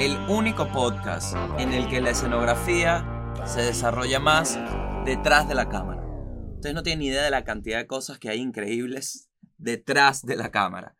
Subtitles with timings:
[0.00, 4.58] el único podcast en el que la escenografía se desarrolla más
[5.04, 6.02] detrás de la cámara.
[6.54, 9.28] Ustedes no tienen ni idea de la cantidad de cosas que hay increíbles
[9.58, 10.96] detrás de la cámara.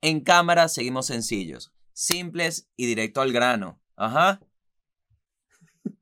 [0.00, 3.80] En cámara seguimos sencillos, simples y directo al grano.
[3.96, 4.40] Ajá.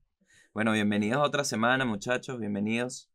[0.54, 2.40] Bueno, bienvenidos a otra semana, muchachos.
[2.40, 3.10] Bienvenidos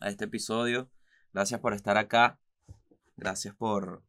[0.00, 0.88] a este episodio.
[1.34, 2.38] Gracias por estar acá.
[3.16, 4.02] Gracias por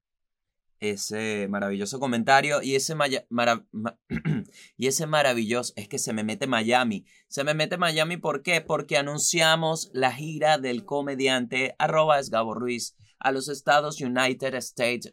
[0.83, 2.95] ese maravilloso comentario y ese,
[4.77, 7.05] y ese maravilloso, es que se me mete Miami.
[7.27, 8.61] Se me mete Miami, ¿por qué?
[8.61, 14.01] Porque anunciamos la gira del comediante arroba Gabo Ruiz a los Estados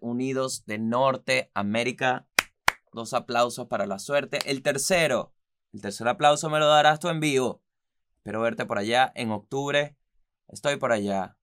[0.00, 2.26] Unidos de Norteamérica.
[2.92, 4.40] Dos aplausos para la suerte.
[4.46, 5.32] El tercero,
[5.72, 7.62] el tercer aplauso me lo darás tú en vivo.
[8.16, 9.96] Espero verte por allá en octubre.
[10.48, 11.36] Estoy por allá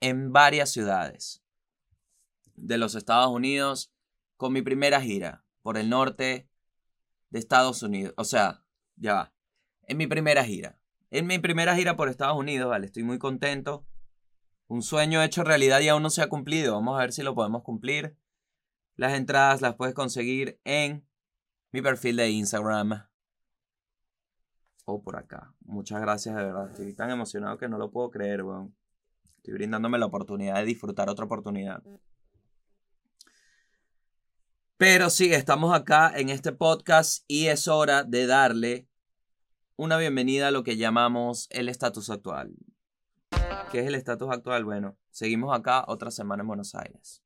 [0.00, 1.43] en varias ciudades
[2.56, 3.92] de los Estados Unidos
[4.36, 6.48] con mi primera gira por el norte
[7.30, 8.14] de Estados Unidos.
[8.16, 8.64] O sea,
[8.96, 9.34] ya va.
[9.82, 10.78] En mi primera gira.
[11.10, 13.86] En mi primera gira por Estados Unidos, vale, estoy muy contento.
[14.66, 16.74] Un sueño hecho realidad y aún no se ha cumplido.
[16.74, 18.16] Vamos a ver si lo podemos cumplir.
[18.96, 21.06] Las entradas las puedes conseguir en
[21.72, 23.08] mi perfil de Instagram.
[24.84, 25.54] O por acá.
[25.60, 26.70] Muchas gracias, de verdad.
[26.70, 28.76] Estoy tan emocionado que no lo puedo creer, weón.
[29.36, 31.82] Estoy brindándome la oportunidad de disfrutar otra oportunidad.
[34.86, 38.86] Pero sí, estamos acá en este podcast y es hora de darle
[39.76, 42.54] una bienvenida a lo que llamamos el estatus actual.
[43.72, 44.66] ¿Qué es el estatus actual?
[44.66, 47.22] Bueno, seguimos acá otra semana en Buenos Aires.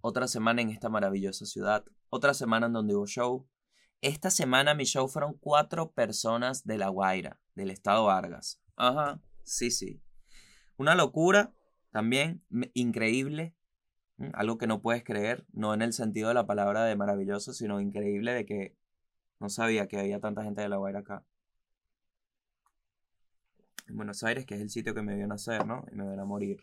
[0.00, 1.84] Otra semana en esta maravillosa ciudad.
[2.08, 3.46] Otra semana en donde hubo show.
[4.00, 8.62] Esta semana mi show fueron cuatro personas de La Guaira, del estado Vargas.
[8.76, 10.02] Ajá, sí, sí.
[10.78, 11.52] Una locura
[11.90, 12.42] también,
[12.72, 13.57] increíble.
[14.18, 17.52] Mm, algo que no puedes creer, no en el sentido de la palabra de maravilloso,
[17.52, 18.76] sino increíble de que
[19.40, 21.24] no sabía que había tanta gente de La Guaira acá.
[23.86, 25.84] En Buenos Aires, que es el sitio que me vio nacer, ¿no?
[25.90, 26.60] Y me vio a morir.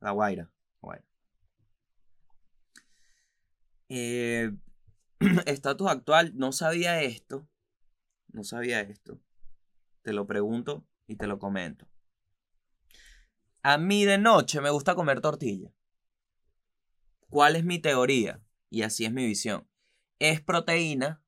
[0.00, 0.50] La Guaira.
[3.88, 4.52] Eh,
[5.46, 7.48] estatus actual, no sabía esto.
[8.28, 9.18] No sabía esto.
[10.02, 11.86] Te lo pregunto y te lo comento.
[13.62, 15.72] A mí de noche me gusta comer tortilla.
[17.30, 18.40] ¿Cuál es mi teoría?
[18.70, 19.68] Y así es mi visión.
[20.18, 21.22] Es proteína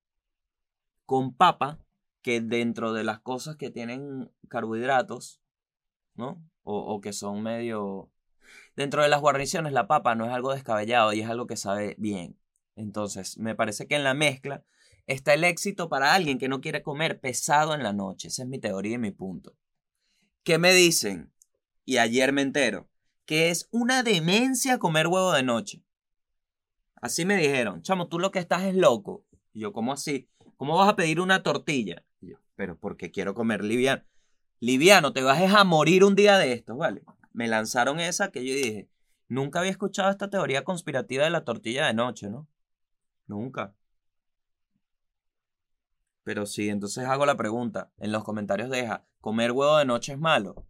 [1.07, 1.79] con papa,
[2.23, 5.41] que dentro de las cosas que tienen carbohidratos,
[6.15, 6.43] ¿no?
[6.63, 8.11] O, que son medio...
[8.77, 11.97] Dentro de las guarniciones, la papa no es algo descabellado y es algo que sabe
[11.99, 12.39] bien.
[12.77, 14.65] Entonces, me parece que en la mezcla
[15.07, 18.29] está el éxito para alguien que no quiere comer pesado en la noche.
[18.29, 19.57] Esa es mi teoría y mi punto.
[20.45, 21.33] ¿Qué me dicen?
[21.85, 22.89] Y ayer me entero
[23.31, 25.85] que es una demencia comer huevo de noche.
[27.01, 29.25] Así me dijeron, chamo, tú lo que estás es loco.
[29.53, 30.29] Y yo, ¿cómo así?
[30.57, 32.05] ¿Cómo vas a pedir una tortilla?
[32.21, 34.03] Y yo, pero porque quiero comer liviano.
[34.61, 37.03] Liviano, te vas a morir un día de estos, ¿vale?
[37.33, 38.91] Me lanzaron esa que yo dije,
[39.29, 42.47] nunca había escuchado esta teoría conspirativa de la tortilla de noche, ¿no?
[43.27, 43.75] Nunca.
[46.23, 47.91] Pero sí, entonces hago la pregunta.
[47.97, 50.67] En los comentarios deja, ¿comer huevo de noche es malo?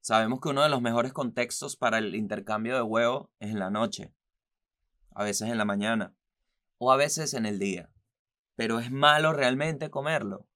[0.00, 3.70] Sabemos que uno de los mejores contextos para el intercambio de huevo es en la
[3.70, 4.12] noche
[5.16, 6.14] a veces en la mañana
[6.78, 7.90] o a veces en el día.
[8.54, 10.46] Pero es malo realmente comerlo.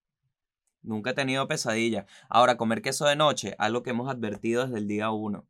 [0.82, 2.06] Nunca he tenido pesadillas.
[2.28, 5.47] Ahora, comer queso de noche, algo que hemos advertido desde el día uno.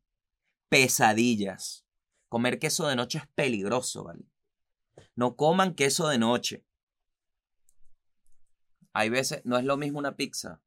[0.68, 1.84] Pesadillas.
[2.28, 4.24] Comer queso de noche es peligroso, ¿vale?
[5.16, 6.64] No coman queso de noche.
[8.92, 10.60] Hay veces, no es lo mismo una pizza.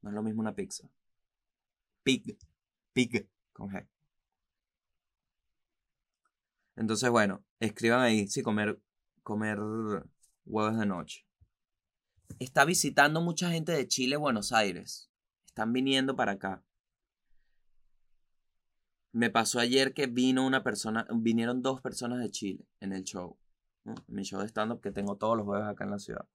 [0.00, 0.88] No es lo mismo una pizza.
[2.04, 2.38] Pig.
[2.92, 3.28] Pig.
[3.52, 3.86] Con G.
[6.76, 8.80] Entonces, bueno, escriban ahí, sí, comer,
[9.22, 9.58] comer
[10.44, 11.26] huevos de noche.
[12.38, 15.10] Está visitando mucha gente de Chile, Buenos Aires.
[15.46, 16.64] Están viniendo para acá.
[19.12, 23.36] Me pasó ayer que vino una persona, vinieron dos personas de Chile en el show.
[23.84, 26.28] En mi show de stand-up que tengo todos los jueves acá en la ciudad.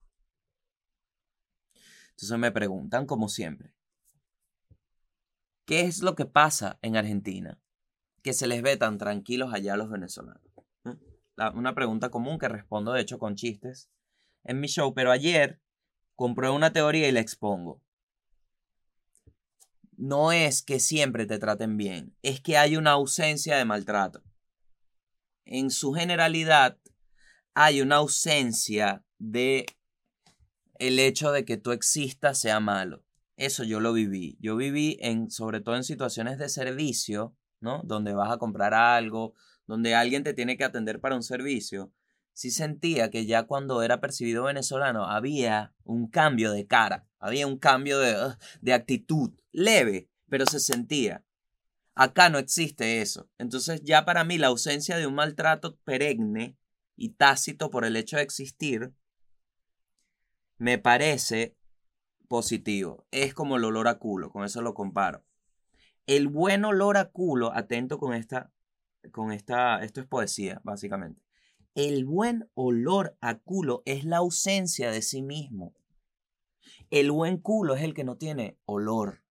[2.10, 3.74] Entonces me preguntan, como siempre,
[5.66, 7.60] ¿qué es lo que pasa en Argentina?
[8.26, 10.42] Que se les ve tan tranquilos allá a los venezolanos?
[11.54, 13.92] una pregunta común que respondo de hecho con chistes
[14.44, 15.62] en mi show, pero ayer
[16.16, 17.84] compré una teoría y la expongo.
[19.96, 24.24] No es que siempre te traten bien, es que hay una ausencia de maltrato.
[25.46, 26.80] En su generalidad,
[27.54, 29.68] hay una ausencia de
[30.80, 33.06] el hecho de que tú existas sea malo.
[33.38, 34.36] Eso yo lo viví.
[34.40, 37.36] Yo viví en, sobre todo en situaciones de servicio,
[37.84, 39.34] Donde vas a comprar algo,
[39.68, 41.92] donde alguien te tiene que atender para un servicio.
[42.34, 47.58] sí sentía que ya cuando era percibido venezolano había un cambio de cara, había un
[47.58, 51.24] cambio de, de actitud, leve, pero se sentía.
[51.96, 53.30] Acá no existe eso.
[53.38, 56.58] Entonces ya para mí la ausencia de un maltrato perenne
[56.98, 58.94] y tácito por el hecho de existir
[60.58, 61.56] me parece
[62.28, 63.06] positivo.
[63.12, 65.24] Es como el olor a culo, con eso lo comparo.
[66.08, 68.52] El buen olor a culo, atento con esta,
[69.12, 71.22] con esta, esto es poesía, básicamente.
[71.74, 75.74] El buen olor a culo es la ausencia de sí mismo.
[76.92, 79.24] El buen culo es el que no tiene olor.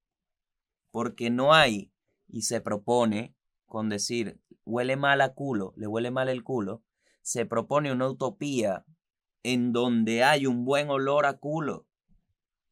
[0.90, 1.92] Porque no hay,
[2.26, 3.36] y se propone
[3.66, 6.82] con decir, huele mal a culo, le huele mal el culo,
[7.22, 8.84] se propone una utopía
[9.44, 11.86] en donde hay un buen olor a culo.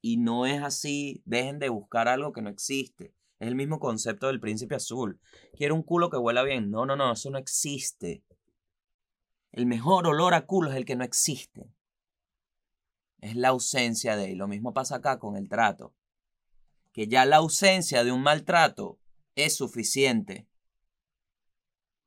[0.00, 3.14] Y no es así, dejen de buscar algo que no existe.
[3.42, 5.18] Es el mismo concepto del príncipe azul.
[5.56, 6.70] Quiero un culo que huela bien.
[6.70, 8.22] No, no, no, eso no existe.
[9.50, 11.68] El mejor olor a culo es el que no existe.
[13.18, 14.30] Es la ausencia de.
[14.30, 15.92] Y lo mismo pasa acá con el trato.
[16.92, 19.00] Que ya la ausencia de un maltrato
[19.34, 20.46] es suficiente.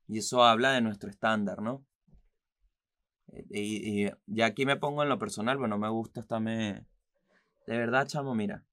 [0.08, 1.86] Y eso habla de nuestro estándar, ¿no?
[3.34, 6.86] Eh, y, ya aquí me pongo en lo personal, bueno, me gusta estarme.
[7.68, 8.64] De verdad, chamo, mira.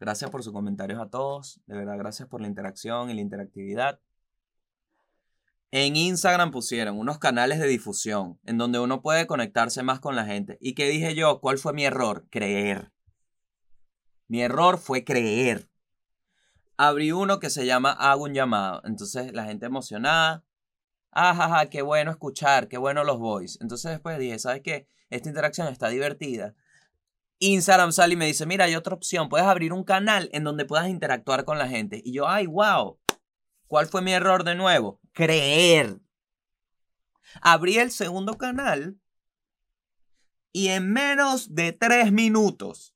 [0.00, 1.60] Gracias por sus comentarios a todos.
[1.66, 4.00] De verdad, gracias por la interacción y la interactividad.
[5.72, 10.24] En Instagram pusieron unos canales de difusión en donde uno puede conectarse más con la
[10.24, 10.56] gente.
[10.58, 11.40] ¿Y qué dije yo?
[11.40, 12.26] ¿Cuál fue mi error?
[12.30, 12.90] Creer.
[14.26, 15.68] Mi error fue creer.
[16.78, 18.80] Abrí uno que se llama Hago un llamado.
[18.84, 20.44] Entonces la gente emocionada.
[21.10, 23.58] Ajaja, qué bueno escuchar, qué bueno los boys.
[23.60, 24.88] Entonces después dije, ¿sabes qué?
[25.10, 26.54] Esta interacción está divertida.
[27.40, 29.28] Instagram sale y me dice, mira, hay otra opción.
[29.28, 32.00] Puedes abrir un canal en donde puedas interactuar con la gente.
[32.04, 32.98] Y yo, ay, wow.
[33.66, 35.00] ¿Cuál fue mi error de nuevo?
[35.12, 36.00] Creer.
[37.40, 38.98] Abrí el segundo canal
[40.52, 42.94] y en menos de tres minutos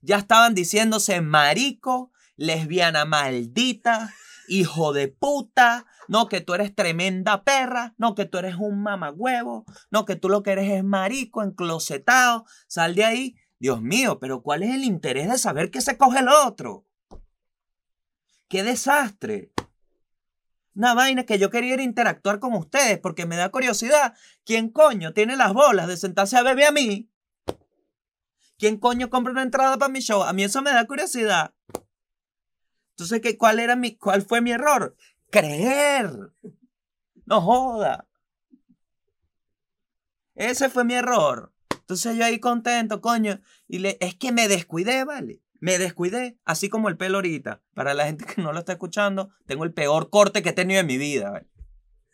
[0.00, 4.12] ya estaban diciéndose marico, lesbiana maldita,
[4.48, 9.64] hijo de puta, no que tú eres tremenda perra, no que tú eres un mamagüevo,
[9.90, 13.36] no que tú lo que eres es marico, enclosetado, sal de ahí.
[13.58, 16.84] Dios mío, pero ¿cuál es el interés de saber qué se coge el otro?
[18.48, 19.52] ¡Qué desastre!
[20.74, 24.14] Una vaina que yo quería interactuar con ustedes porque me da curiosidad.
[24.44, 27.10] ¿Quién coño tiene las bolas de sentarse a beber a mí?
[28.58, 30.22] ¿Quién coño compra una entrada para mi show?
[30.22, 31.54] A mí eso me da curiosidad.
[32.92, 34.96] Entonces, ¿qué, cuál, era mi, ¿cuál fue mi error?
[35.32, 36.10] Creer.
[37.24, 38.06] No joda.
[40.34, 41.54] Ese fue mi error.
[41.70, 43.40] Entonces yo ahí contento, coño.
[43.66, 45.42] Y le, es que me descuidé, ¿vale?
[45.58, 47.62] Me descuidé, así como el pelo ahorita.
[47.72, 50.80] Para la gente que no lo está escuchando, tengo el peor corte que he tenido
[50.80, 51.46] en mi vida.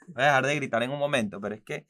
[0.06, 1.86] Voy a dejar de gritar en un momento, pero es que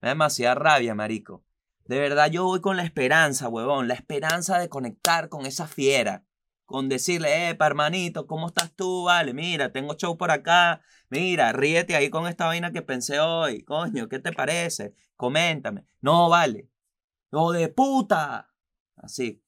[0.00, 1.44] me da demasiada rabia, marico.
[1.86, 6.24] De verdad, yo voy con la esperanza, huevón, la esperanza de conectar con esa fiera.
[6.72, 9.04] Con decirle, eh, hermanito, ¿cómo estás tú?
[9.04, 10.80] Vale, mira, tengo show por acá.
[11.10, 13.62] Mira, ríete ahí con esta vaina que pensé hoy.
[13.62, 14.94] Coño, ¿qué te parece?
[15.16, 15.84] Coméntame.
[16.00, 16.70] No, vale.
[17.30, 18.50] No, de puta.
[18.96, 19.42] Así.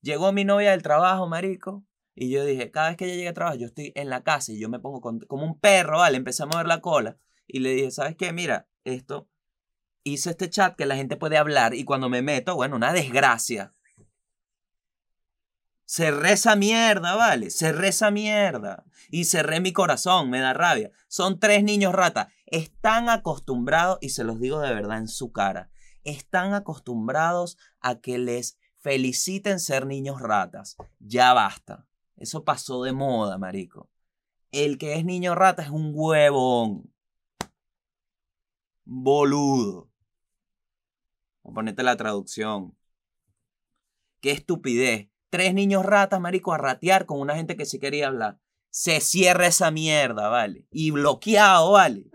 [0.00, 1.84] Llegó mi novia del trabajo, marico.
[2.14, 4.50] Y yo dije, cada vez que ella llega a trabajo, yo estoy en la casa
[4.52, 6.16] y yo me pongo como un perro, ¿vale?
[6.16, 7.18] Empecé a mover la cola.
[7.46, 8.32] Y le dije, ¿sabes qué?
[8.32, 9.28] Mira, esto,
[10.04, 13.74] hice este chat que la gente puede hablar y cuando me meto, bueno, una desgracia.
[15.86, 17.50] Cerré esa mierda, ¿vale?
[17.50, 18.84] Cerré esa mierda.
[19.08, 20.90] Y cerré mi corazón, me da rabia.
[21.06, 22.28] Son tres niños rata.
[22.46, 25.70] Están acostumbrados, y se los digo de verdad en su cara,
[26.02, 30.76] están acostumbrados a que les feliciten ser niños ratas.
[30.98, 31.86] Ya basta.
[32.16, 33.90] Eso pasó de moda, marico.
[34.50, 36.92] El que es niño rata es un huevón.
[38.84, 39.90] Boludo.
[41.42, 42.76] Ponerte la traducción.
[44.20, 45.10] Qué estupidez.
[45.36, 48.40] Tres niños ratas, marico, a ratear con una gente que sí quería hablar.
[48.70, 50.66] Se cierra esa mierda, ¿vale?
[50.70, 52.10] Y bloqueado, ¿vale?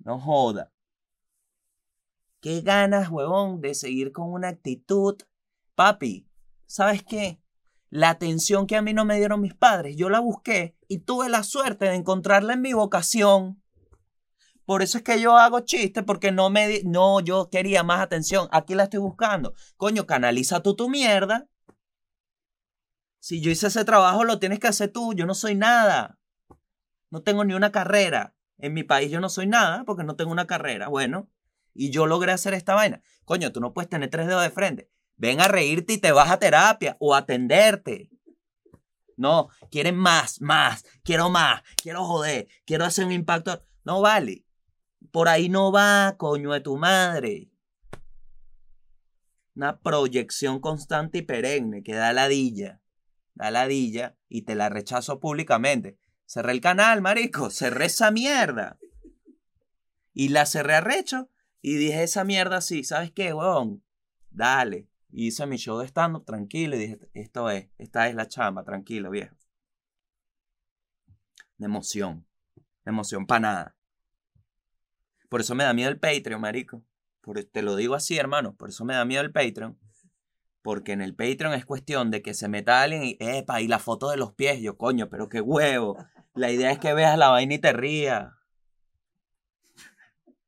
[0.00, 0.72] No joda.
[2.40, 5.14] Qué ganas, huevón, de seguir con una actitud.
[5.76, 6.28] Papi,
[6.66, 7.40] ¿sabes qué?
[7.90, 11.28] La atención que a mí no me dieron mis padres, yo la busqué y tuve
[11.28, 13.62] la suerte de encontrarla en mi vocación.
[14.68, 16.82] Por eso es que yo hago chistes, porque no me...
[16.84, 18.48] No, yo quería más atención.
[18.52, 19.54] Aquí la estoy buscando.
[19.78, 21.48] Coño, canaliza tú tu mierda.
[23.18, 25.14] Si yo hice ese trabajo, lo tienes que hacer tú.
[25.14, 26.18] Yo no soy nada.
[27.08, 28.34] No tengo ni una carrera.
[28.58, 30.88] En mi país yo no soy nada porque no tengo una carrera.
[30.88, 31.30] Bueno,
[31.72, 33.00] y yo logré hacer esta vaina.
[33.24, 34.90] Coño, tú no puedes tener tres dedos de frente.
[35.16, 38.10] Ven a reírte y te vas a terapia o atenderte.
[39.16, 43.64] No, quieren más, más, quiero más, quiero joder, quiero hacer un impacto.
[43.82, 44.44] No vale.
[45.10, 47.50] Por ahí no va, coño de tu madre.
[49.54, 52.80] Una proyección constante y perenne que da ladilla.
[53.34, 55.98] Da ladilla y te la rechazo públicamente.
[56.26, 57.50] Cerré el canal, marico.
[57.50, 58.78] Cerré esa mierda.
[60.12, 61.30] Y la cerré arrecho
[61.62, 62.84] y dije esa mierda así.
[62.84, 63.82] ¿Sabes qué, weón?
[64.30, 64.88] Dale.
[65.10, 69.10] hice mi show de stand-up tranquilo y dije, esto es, esta es la chamba, tranquilo,
[69.10, 69.34] viejo.
[71.56, 72.26] De emoción.
[72.84, 73.77] De emoción para nada.
[75.28, 76.82] Por eso me da miedo el Patreon, marico.
[77.52, 78.54] te lo digo así, hermano.
[78.54, 79.78] Por eso me da miedo el Patreon.
[80.62, 83.78] Porque en el Patreon es cuestión de que se meta alguien y, epa, y la
[83.78, 84.60] foto de los pies.
[84.60, 85.98] Yo, coño, pero qué huevo.
[86.34, 88.32] La idea es que veas la vaina y te rías.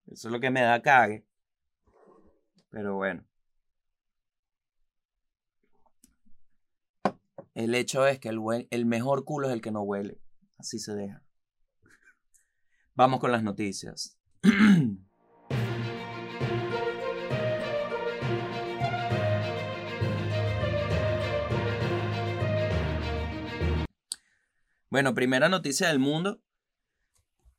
[0.07, 1.25] Eso es lo que me da cague.
[2.71, 3.25] Pero bueno.
[7.55, 10.21] El hecho es que el, el mejor culo es el que no huele.
[10.59, 11.23] Así se deja.
[12.95, 14.20] Vamos con las noticias.
[24.91, 26.41] Bueno, primera noticia del mundo.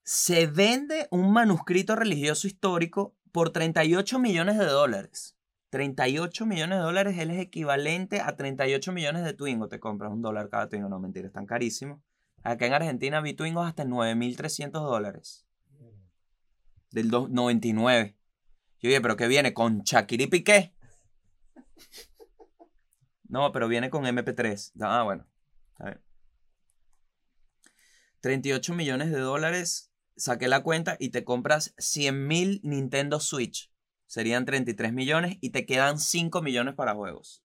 [0.03, 5.38] Se vende un manuscrito religioso histórico por 38 millones de dólares.
[5.69, 9.69] 38 millones de dólares él es equivalente a 38 millones de Twingo.
[9.69, 10.89] Te compras un dólar cada Twingo.
[10.89, 12.03] No, mentira, es tan carísimo.
[12.43, 15.45] Acá en Argentina vi Twingos hasta 9.300 dólares.
[16.91, 18.15] Del 99.
[18.79, 19.53] Yo dije, ¿pero qué viene?
[19.53, 20.74] ¿Con Shakira y Piqué?
[23.31, 24.74] No, pero viene con MP3.
[24.81, 25.25] Ah, bueno.
[25.75, 26.03] A ver.
[28.19, 33.71] 38 millones de dólares, saqué la cuenta y te compras 100 mil Nintendo Switch.
[34.05, 37.41] Serían 33 millones y te quedan 5 millones para juegos.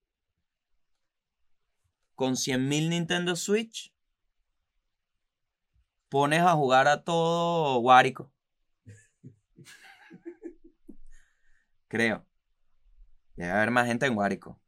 [2.17, 3.95] Con 100 mil Nintendo Switch,
[6.09, 8.33] pones a jugar a todo Guárico.
[11.88, 12.26] Creo.
[13.37, 14.61] Debe haber más gente en Guárico.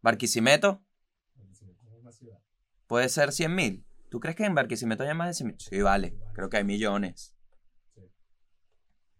[0.00, 0.82] Barquisimeto.
[2.86, 3.86] Puede ser 100 mil.
[4.10, 6.18] ¿Tú crees que en Barquisimeto hay más de 100 Sí, vale.
[6.34, 7.34] Creo que hay millones.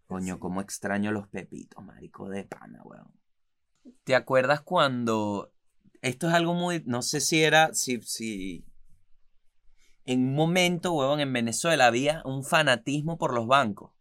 [0.05, 3.11] Coño, cómo extraño los pepitos, marico de pana, weón.
[4.03, 5.51] ¿Te acuerdas cuando...
[6.01, 6.83] Esto es algo muy...
[6.85, 7.73] No sé si era...
[7.73, 8.67] Si, si...
[10.05, 13.91] En un momento, weón, en Venezuela había un fanatismo por los bancos.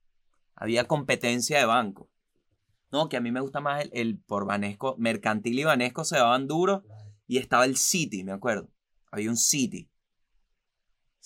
[0.54, 2.12] Había competencia de bancos.
[2.92, 4.94] No, que a mí me gusta más el, el por Banesco.
[4.99, 6.84] Mercantil y Banesco se daban duro.
[7.26, 8.70] Y estaba el City, me acuerdo.
[9.11, 9.90] Había un City.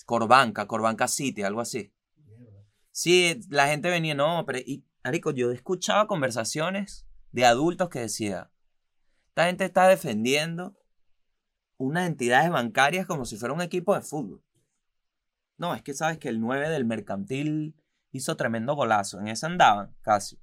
[0.05, 1.93] Corbanca, Corbanca City, algo así.
[2.91, 8.49] Sí, la gente venía, no, pero, y, Arico, yo escuchaba conversaciones de adultos que decía,
[9.27, 10.75] esta gente está defendiendo
[11.75, 14.41] unas entidades bancarias como si fuera un equipo de fútbol.
[15.57, 17.75] No, es que sabes que el 9 del mercantil
[18.11, 20.39] hizo tremendo golazo, en ese andaban casi.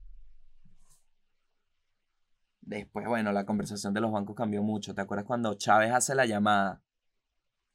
[2.67, 4.95] Después, bueno, la conversación de los bancos cambió mucho.
[4.95, 6.83] ¿Te acuerdas cuando Chávez hace la llamada?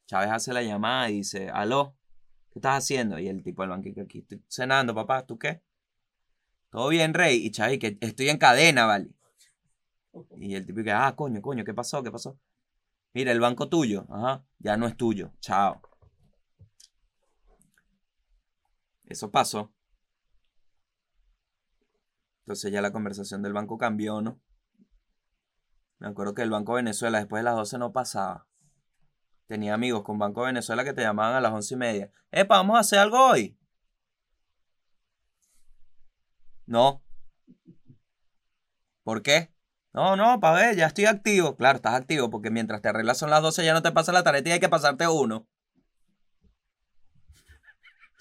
[0.06, 1.96] Chávez hace la llamada y dice, aló,
[2.50, 3.16] ¿qué estás haciendo?
[3.20, 5.62] Y el tipo del banquillo aquí, estoy cenando, papá, ¿tú qué?
[6.70, 7.46] Todo bien, rey.
[7.46, 9.10] Y Chávez, que estoy en cadena, vale.
[10.36, 12.02] Y el tipo que, ah, coño, coño, ¿qué pasó?
[12.02, 12.36] ¿Qué pasó?
[13.14, 15.32] Mira, el banco tuyo, ajá, ya no es tuyo.
[15.40, 15.80] Chao.
[19.04, 19.72] Eso pasó.
[22.40, 24.40] Entonces ya la conversación del banco cambió, ¿no?
[26.00, 28.46] Me acuerdo que el Banco Venezuela después de las 12 no pasaba.
[29.46, 32.10] Tenía amigos con Banco de Venezuela que te llamaban a las once y media.
[32.30, 33.58] Epa, vamos a hacer algo hoy.
[36.66, 37.02] No.
[39.02, 39.52] ¿Por qué?
[39.92, 41.56] No, no, pa' ver, ya estoy activo.
[41.56, 44.22] Claro, estás activo porque mientras te arreglas son las 12 ya no te pasa la
[44.22, 45.46] tarjeta y hay que pasarte uno.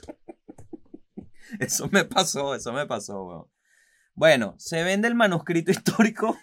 [1.60, 3.48] Eso me pasó, eso me pasó, weón.
[4.14, 6.38] Bueno, se vende el manuscrito histórico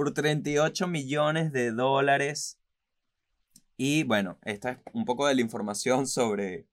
[0.00, 2.58] por 38 millones de dólares
[3.76, 6.66] y bueno, esta es un poco de la información sobre,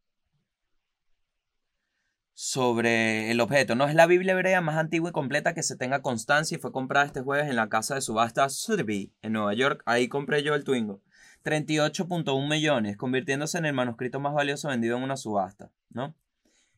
[2.34, 3.76] sobre el objeto.
[3.76, 6.72] No es la Biblia hebrea más antigua y completa que se tenga constancia y fue
[6.72, 9.84] comprada este jueves en la casa de subasta Sotheby's en Nueva York.
[9.86, 11.02] Ahí compré yo el Twingo.
[11.44, 16.16] 38.1 millones, convirtiéndose en el manuscrito más valioso vendido en una subasta, ¿no?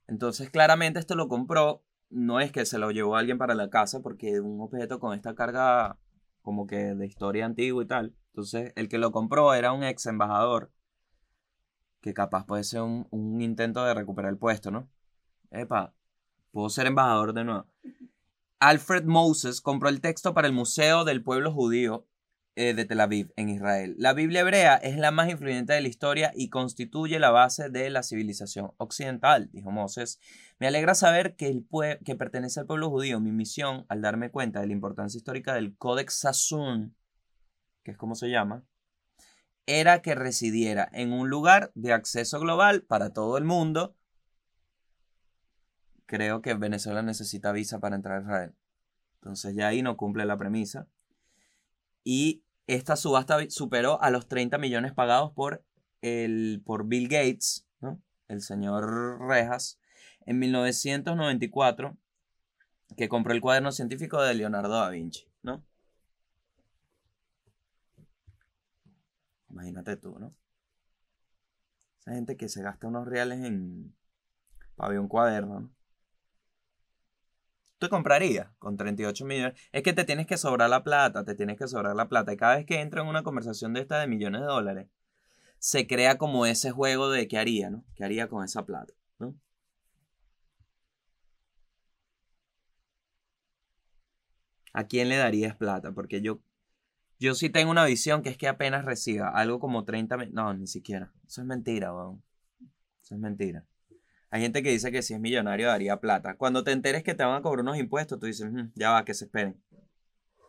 [0.08, 4.00] Entonces, claramente esto lo compró, no es que se lo llevó alguien para la casa,
[4.00, 6.00] porque un objeto con esta carga
[6.50, 10.08] como que de historia antigua y tal, entonces, el que lo compró era un ex
[10.08, 10.72] embajador,
[12.01, 13.08] que capaz puede ser un,
[13.39, 14.89] intento de recuperar el puesto, ¿no?
[15.51, 15.94] Epa,
[16.50, 17.68] puedo ser embajador de nuevo.
[18.58, 22.08] Alfred Moses compró el texto para el Museo del Pueblo Judío
[22.56, 23.96] eh, de Tel Aviv, en Israel.
[23.98, 27.89] La Biblia hebrea es la más influyente de la historia y constituye la base de
[27.89, 30.20] la civilización occidental, dijo Moses.
[30.60, 31.65] Me alegra saber que, el
[32.03, 33.20] que pertenece al pueblo judío.
[33.20, 36.96] Mi misión, al darme cuenta de la importancia histórica del Codex Sassoon,
[37.84, 38.65] que es como se llama,
[39.65, 43.96] era que residiera en un lugar de acceso global para todo el mundo.
[46.08, 48.56] Creo que Venezuela necesita visa para entrar a Israel.
[49.22, 50.88] Entonces ya ahí no cumple la premisa.
[52.12, 55.63] Y esta subasta superó a los 30 millones pagados por,
[56.01, 57.68] el, por Bill Gates,
[58.28, 59.80] el señor Rejas,
[60.25, 61.96] en 1994,
[62.98, 65.28] que compró el cuaderno científico de Leonardo da Vinci.
[65.44, 65.63] ¿no?
[69.51, 70.34] Imagínate tú, ¿no?
[72.00, 73.94] Esa gente que se gasta unos reales en
[74.75, 75.72] para un cuaderno, ¿no?
[77.80, 79.60] ¿Tú comprarías con 38 millones?
[79.72, 82.34] Es que te tienes que sobrar la plata, te tienes que sobrar la plata.
[82.34, 84.88] Y cada vez que entra en una conversación de esta de millones de dólares,
[85.60, 87.86] se crea como ese juego de qué haría, ¿no?
[87.96, 88.94] ¿Qué haría con esa plata.
[94.74, 95.92] ¿A quién le darías plata?
[95.92, 96.40] Porque yo,
[97.20, 100.18] yo sí tengo una visión que es que apenas reciba algo como 30...
[100.32, 101.12] No, ni siquiera.
[101.28, 102.24] Eso es mentira, weón.
[103.04, 103.66] Eso es mentira.
[104.32, 106.36] Hay gente que dice que si es millonario daría plata.
[106.36, 109.06] Cuando te enteres que te van a cobrar unos impuestos, tú dices, mm, ya va,
[109.06, 109.60] que se esperen.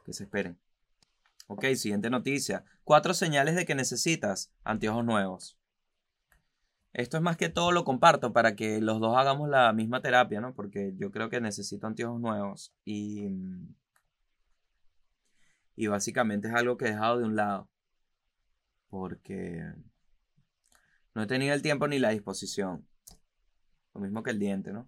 [0.04, 0.58] Que se esperen.
[1.46, 2.64] Ok, siguiente noticia.
[2.84, 5.58] Cuatro señales de que necesitas anteojos nuevos.
[6.92, 10.40] Esto es más que todo lo comparto para que los dos hagamos la misma terapia,
[10.40, 10.54] ¿no?
[10.54, 12.74] Porque yo creo que necesito anteojos nuevos.
[12.84, 13.28] Y.
[15.76, 17.68] Y básicamente es algo que he dejado de un lado.
[18.88, 19.64] Porque.
[21.14, 22.86] No he tenido el tiempo ni la disposición.
[24.00, 24.86] Mismo que el diente, ¿no?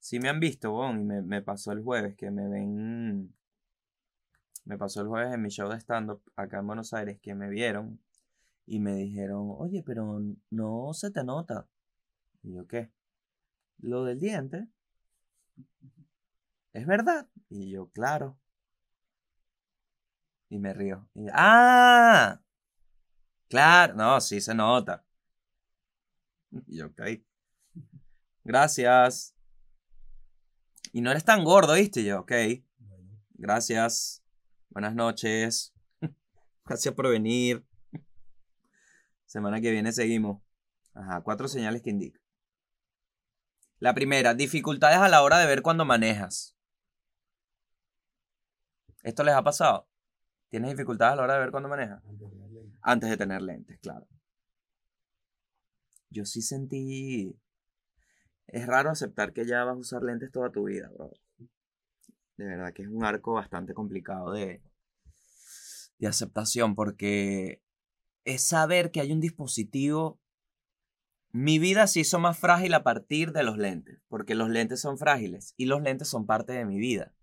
[0.00, 3.34] Sí me han visto, bon, y me, pasó el jueves, que me ven...
[4.64, 7.48] Me pasó el jueves en mi show de stand-up acá en Buenos Aires, que me
[7.48, 8.00] vieron
[8.66, 11.68] y me dijeron, oye, pero no se te nota.
[12.42, 12.90] Y yo, ¿qué?
[13.78, 14.68] Lo del diente.
[16.72, 17.28] ¿Es verdad?
[17.48, 18.38] Y yo, claro.
[20.48, 21.08] Y me río.
[21.14, 22.40] Y, ¡Ah!
[23.48, 25.04] Claro, no, sí se nota.
[26.66, 27.02] Y yo, ok.
[28.44, 29.34] Gracias.
[30.92, 32.04] Y no eres tan gordo, ¿viste?
[32.04, 32.32] Yo, ok.
[33.34, 34.22] Gracias.
[34.68, 35.72] Buenas noches.
[36.64, 37.66] Gracias por venir.
[39.26, 40.42] Semana que viene seguimos.
[40.94, 42.20] Ajá, cuatro señales que indican.
[43.78, 46.56] La primera, dificultades a la hora de ver cuando manejas.
[49.02, 49.88] ¿Esto les ha pasado?
[50.50, 52.02] ¿Tienes dificultades a la hora de ver cuando manejas?
[52.82, 54.06] Antes de tener lentes, claro.
[56.10, 57.34] Yo sí sentí
[58.46, 61.10] es raro aceptar que ya vas a usar lentes toda tu vida, bro.
[62.36, 64.62] De verdad que es un arco bastante complicado de,
[65.98, 67.62] de aceptación porque
[68.24, 70.20] es saber que hay un dispositivo.
[71.30, 74.98] Mi vida se hizo más frágil a partir de los lentes, porque los lentes son
[74.98, 77.14] frágiles y los lentes son parte de mi vida.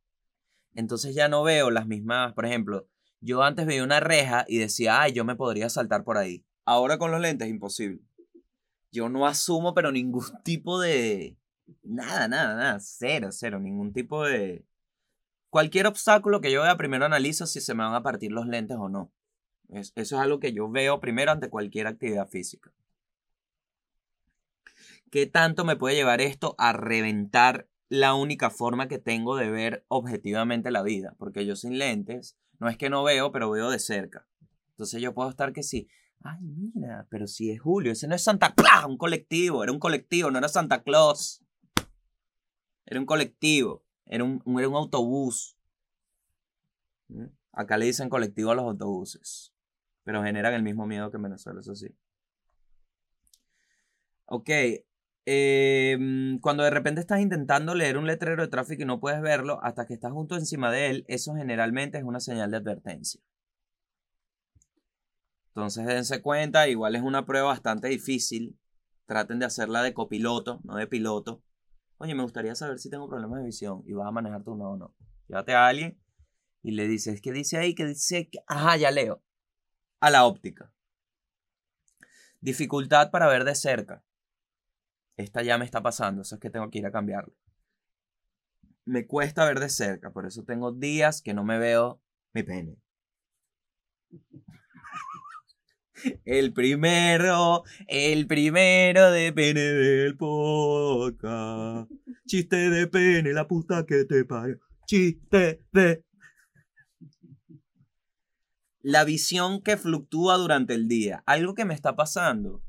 [0.74, 2.88] Entonces ya no veo las mismas, por ejemplo,
[3.22, 6.46] yo antes veía una reja y decía, ay, yo me podría saltar por ahí.
[6.66, 8.09] Ahora con los lentes es imposible
[8.92, 11.38] yo no asumo, pero ningún tipo de...
[11.84, 14.66] Nada, nada, nada, cero, cero, ningún tipo de...
[15.50, 18.78] Cualquier obstáculo que yo vea, primero analizo si se me van a partir los lentes
[18.80, 19.12] o no.
[19.70, 22.72] eso es algo que yo veo primero ante cualquier actividad física.
[25.12, 29.86] ¿Qué tanto me puede llevar esto a reventar la única forma que tengo de ver
[29.88, 31.16] objetivamente la vida?
[31.18, 34.28] Porque yo sin lentes, no es que no veo, pero veo de cerca.
[34.72, 35.88] Entonces yo puedo estar que sí,
[36.22, 39.80] Ay, mira, pero si es Julio, ese no es Santa Claus, un colectivo, era un
[39.80, 41.42] colectivo, no era Santa Claus.
[42.86, 45.58] Era un colectivo, era un, era un autobús.
[47.08, 47.26] ¿Mm?
[47.54, 49.54] Acá le dicen colectivo a los autobuses,
[50.04, 51.88] pero generan el mismo miedo que en Venezuela, eso sí.
[54.26, 54.50] Ok,
[55.26, 59.60] em, cuando de repente estás intentando leer un letrero de tráfico y no puedes verlo
[59.64, 63.22] hasta que estás junto encima de él, eso generalmente es una señal de advertencia.
[65.60, 68.58] Entonces dense cuenta, igual es una prueba bastante difícil.
[69.06, 71.44] Traten de hacerla de copiloto, no de piloto.
[71.98, 74.72] Oye, me gustaría saber si tengo problemas de visión y vas a manejar tu no
[74.72, 74.96] o no.
[75.28, 76.02] Llévate a alguien
[76.64, 77.76] y le dices, ¿qué dice ahí?
[77.76, 78.30] ¿Qué dice?
[78.48, 79.22] Ajá, ya leo.
[80.00, 80.72] A la óptica.
[82.40, 84.02] Dificultad para ver de cerca.
[85.18, 87.36] Esta ya me está pasando, eso es que tengo que ir a cambiarlo.
[88.86, 92.78] Me cuesta ver de cerca, por eso tengo días que no me veo mi pene.
[96.26, 101.92] El primero, el primero de pene del podcast.
[102.26, 104.60] Chiste de pene, la puta que te parió.
[104.86, 106.04] Chiste de.
[108.82, 111.24] la visión que fluctúa durante el día.
[111.26, 112.64] Algo que me está pasando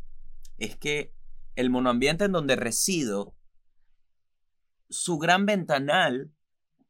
[0.58, 1.14] es que
[1.56, 3.34] el monoambiente en donde resido,
[4.88, 6.32] su gran ventanal,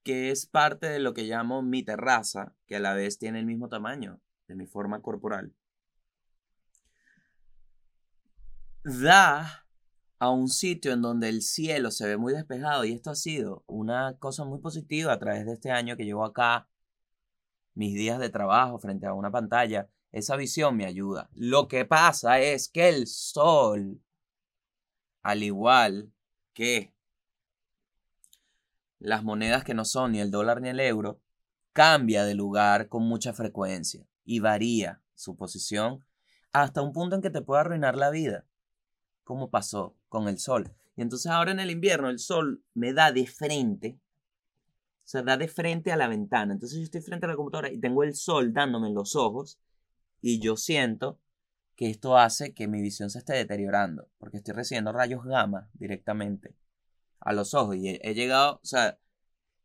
[0.03, 3.47] que es parte de lo que llamo mi terraza, que a la vez tiene el
[3.47, 5.55] mismo tamaño de mi forma corporal,
[8.85, 9.67] da
[10.19, 13.65] a un sitio en donde el cielo se ve muy despejado y esto ha sido
[13.67, 16.69] una cosa muy positiva a través de este año que llevo acá,
[17.75, 21.31] mis días de trabajo frente a una pantalla, esa visión me ayuda.
[21.35, 24.03] Lo que pasa es que el sol,
[25.23, 26.13] al igual
[26.53, 26.93] que
[28.99, 31.21] las monedas que no son ni el dólar ni el euro,
[31.73, 36.05] cambia de lugar con mucha frecuencia y varía su posición
[36.53, 38.45] hasta un punto en que te puede arruinar la vida
[39.25, 40.73] como pasó con el sol.
[40.97, 43.99] Y entonces ahora en el invierno el sol me da de frente,
[45.05, 46.53] o sea, da de frente a la ventana.
[46.53, 49.59] Entonces yo estoy frente a la computadora y tengo el sol dándome en los ojos
[50.21, 51.19] y yo siento
[51.77, 56.55] que esto hace que mi visión se esté deteriorando, porque estoy recibiendo rayos gamma directamente
[57.21, 58.99] a los ojos y he, he llegado, o sea,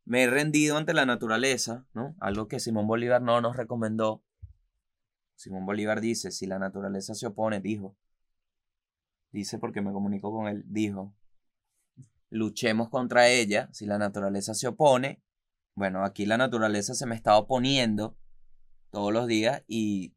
[0.05, 2.15] me he rendido ante la naturaleza, ¿no?
[2.19, 4.23] Algo que Simón Bolívar no nos recomendó.
[5.35, 7.97] Simón Bolívar dice, si la naturaleza se opone, dijo,
[9.35, 11.13] dice porque me comunicó con él, dijo,
[12.29, 15.21] luchemos contra ella si la naturaleza se opone.
[15.75, 18.17] Bueno, aquí la naturaleza se me está oponiendo
[18.91, 20.15] todos los días y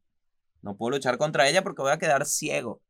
[0.61, 2.81] no puedo luchar contra ella porque voy a quedar ciego.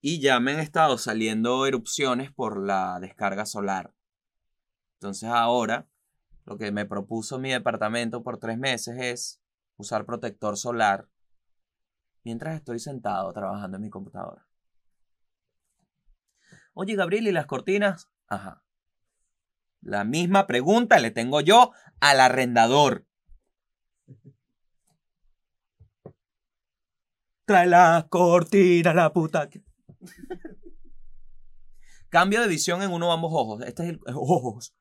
[0.00, 3.92] Y ya me han estado saliendo erupciones por la descarga solar.
[4.94, 5.86] Entonces ahora
[6.46, 9.40] lo que me propuso mi departamento por tres meses es
[9.76, 11.10] usar protector solar
[12.26, 14.44] mientras estoy sentado trabajando en mi computadora.
[16.74, 18.10] Oye, Gabriel, ¿y las cortinas?
[18.26, 18.64] Ajá.
[19.80, 23.06] La misma pregunta le tengo yo al arrendador.
[27.44, 29.48] Trae la cortina, la puta.
[32.08, 33.62] Cambio de visión en uno o ambos ojos.
[33.62, 34.74] Este es el ojos.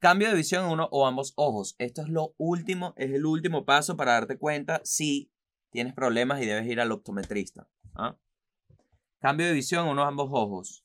[0.00, 1.76] Cambio de visión en uno o ambos ojos.
[1.78, 5.32] Esto es lo último, es el último paso para darte cuenta si
[5.70, 7.68] tienes problemas y debes ir al optometrista.
[7.94, 8.16] ¿ah?
[9.20, 10.84] Cambio de visión, unos ambos ojos.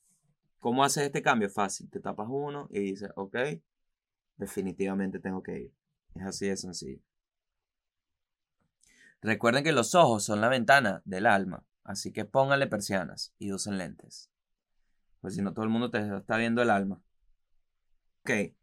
[0.59, 1.49] ¿Cómo haces este cambio?
[1.49, 1.89] Fácil.
[1.89, 3.37] Te tapas uno y dices, ok,
[4.37, 5.73] definitivamente tengo que ir.
[6.15, 7.01] Es así de sencillo.
[9.21, 13.77] Recuerden que los ojos son la ventana del alma, así que pónganle persianas y usen
[13.77, 14.29] lentes.
[15.21, 17.01] Pues si no, todo el mundo te está viendo el alma.
[18.21, 18.53] Ok.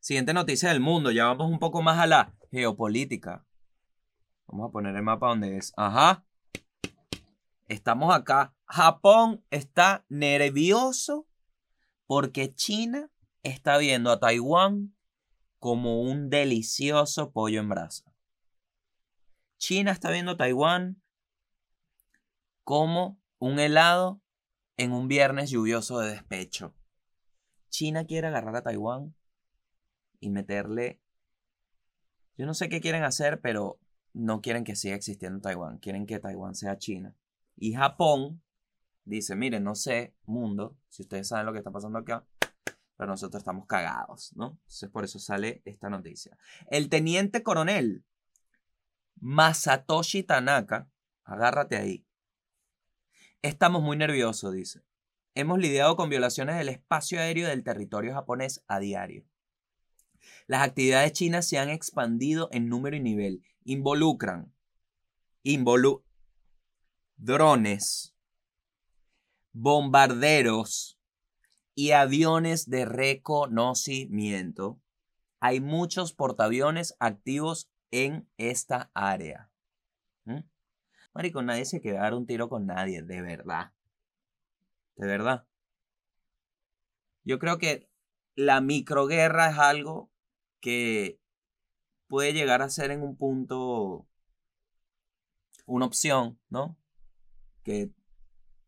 [0.00, 1.10] Siguiente noticia del mundo.
[1.10, 3.44] Ya vamos un poco más a la geopolítica.
[4.46, 5.72] Vamos a poner el mapa donde es.
[5.76, 6.24] Ajá.
[7.68, 8.54] Estamos acá.
[8.66, 11.26] Japón está nervioso
[12.06, 13.10] porque China
[13.42, 14.94] está viendo a Taiwán
[15.58, 18.14] como un delicioso pollo en brasa.
[19.58, 21.02] China está viendo a Taiwán
[22.64, 24.20] como un helado
[24.76, 26.74] en un viernes lluvioso de despecho.
[27.70, 29.14] China quiere agarrar a Taiwán
[30.20, 31.00] y meterle...
[32.36, 33.78] Yo no sé qué quieren hacer, pero
[34.14, 37.14] no quieren que siga existiendo Taiwán, quieren que Taiwán sea China.
[37.56, 38.42] Y Japón
[39.04, 42.24] dice, miren, no sé, mundo, si ustedes saben lo que está pasando acá,
[42.96, 44.58] pero nosotros estamos cagados, ¿no?
[44.62, 46.38] Entonces por eso sale esta noticia.
[46.70, 48.04] El teniente coronel
[49.16, 50.88] Masatoshi Tanaka,
[51.24, 52.06] agárrate ahí.
[53.42, 54.82] Estamos muy nerviosos, dice.
[55.34, 59.24] Hemos lidiado con violaciones del espacio aéreo del territorio japonés a diario.
[60.46, 64.52] Las actividades chinas se han expandido en número y nivel involucran
[67.16, 68.14] drones,
[69.52, 70.98] bombarderos
[71.74, 74.80] y aviones de reconocimiento.
[75.40, 79.50] Hay muchos portaaviones activos en esta área.
[80.24, 80.40] ¿Mm?
[81.12, 83.72] Marico, nadie se quiere dar un tiro con nadie, de verdad.
[84.96, 85.46] De verdad.
[87.24, 87.88] Yo creo que
[88.34, 90.10] la microguerra es algo
[90.60, 91.20] que
[92.14, 94.06] puede llegar a ser en un punto
[95.66, 96.78] una opción, ¿no?
[97.64, 97.90] Que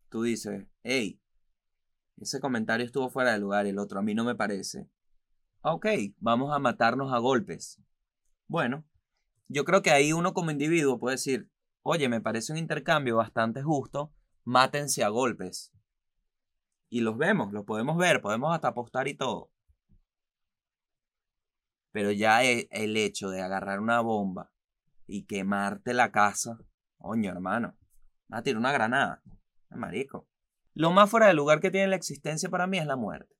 [0.09, 1.21] tú dices, hey,
[2.17, 4.89] ese comentario estuvo fuera de lugar el otro a mí no me parece.
[5.61, 5.85] Ok,
[6.17, 7.81] vamos a matarnos a golpes.
[8.47, 8.83] Bueno,
[9.47, 11.49] yo creo que ahí uno como individuo puede decir,
[11.83, 14.11] oye, me parece un intercambio bastante justo,
[14.43, 15.71] mátense a golpes.
[16.89, 19.53] Y los vemos, los podemos ver, podemos hasta apostar y todo.
[21.91, 24.51] Pero ya e, el hecho de agarrar una bomba
[25.05, 26.59] y quemarte la casa,
[26.97, 27.77] coño, hermano,
[28.29, 29.23] a tirar una granada,
[29.69, 30.27] marico.
[30.73, 33.35] Lo más fuera de lugar que tiene la existencia para mí es la muerte.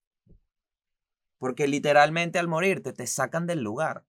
[1.38, 4.06] Porque literalmente al morirte te sacan del lugar.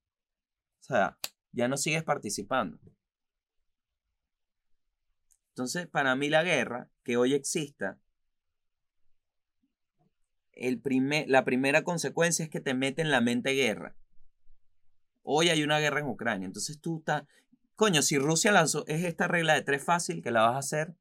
[0.81, 1.19] O sea,
[1.53, 2.79] ya no sigues participando.
[5.51, 7.99] Entonces, para mí la guerra que hoy exista,
[10.53, 13.97] el primer, la primera consecuencia es que te mete en la mente guerra.
[15.31, 17.25] Hoy hay una guerra en Ucrania, entonces tú estás,
[17.77, 20.95] coño, si Rusia lanzó, es esta regla de tres fácil que la vas a hacer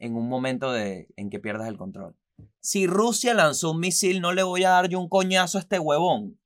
[0.00, 2.16] en un momento de, en que pierdas el control.
[2.58, 5.78] Si Rusia lanzó un misil, no le voy a dar yo un coñazo a este
[5.78, 6.40] huevón.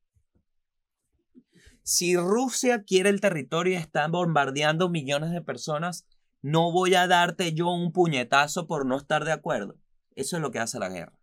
[1.82, 6.06] Si Rusia quiere el territorio y está bombardeando millones de personas,
[6.42, 9.76] no voy a darte yo un puñetazo por no estar de acuerdo.
[10.16, 11.18] Eso es lo que hace la guerra.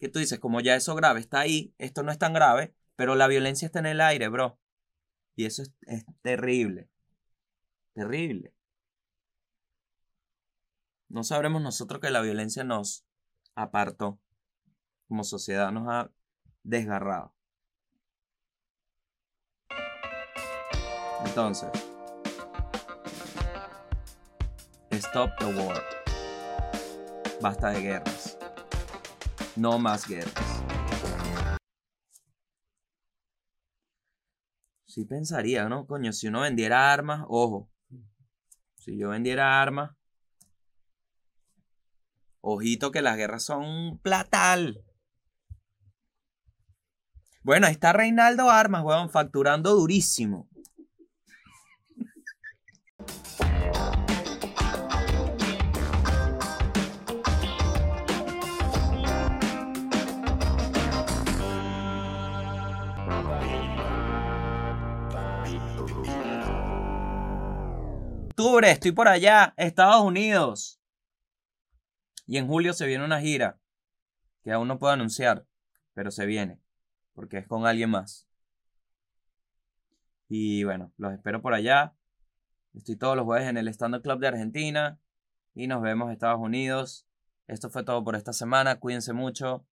[0.00, 3.14] Que tú dices, como ya eso grave está ahí, esto no es tan grave, pero
[3.14, 4.58] la violencia está en el aire, bro.
[5.36, 6.88] Y eso es, terrible.
[7.92, 8.54] Terrible.
[11.08, 13.06] No sabremos nosotros que la violencia nos
[13.54, 14.18] apartó.
[15.08, 16.10] Como sociedad nos ha
[16.64, 17.34] desgarrado.
[21.24, 21.70] Entonces,
[24.90, 25.82] stop the war.
[27.40, 28.38] Basta de guerras.
[29.54, 30.55] No más guerras.
[34.96, 35.86] Sí pensaría, ¿no?
[35.86, 37.68] Coño, si uno vendiera armas, ojo.
[38.76, 39.94] Si yo vendiera armas,
[42.40, 44.82] ojito que las guerras son platal.
[47.42, 50.48] Bueno, ahí está Reinaldo Armas, weón, facturando durísimo.
[68.38, 70.78] Octubre, estoy por allá, Estados Unidos.
[72.26, 73.58] Y en julio se viene una gira
[74.42, 75.46] que aún no puedo anunciar,
[75.94, 76.60] pero se viene,
[77.14, 78.28] porque es con alguien más.
[80.28, 81.96] Y bueno, los espero por allá.
[82.74, 85.00] Estoy todos los jueves en el Stand Club de Argentina
[85.54, 87.08] y nos vemos Estados Unidos.
[87.46, 88.78] Esto fue todo por esta semana.
[88.78, 89.66] Cuídense mucho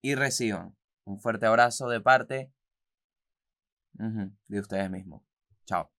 [0.00, 0.74] y reciban
[1.04, 2.50] un fuerte abrazo de parte
[3.92, 5.22] de ustedes mismos.
[5.66, 5.92] Chao.